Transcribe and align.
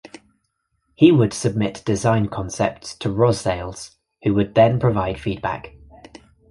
He 0.95 1.11
would 1.11 1.31
submit 1.31 1.83
design 1.85 2.27
concepts 2.27 2.95
to 2.95 3.09
Rosales, 3.09 3.97
who 4.23 4.33
would 4.33 4.55
then 4.55 4.79
provide 4.79 5.19
feedback. 5.19 5.75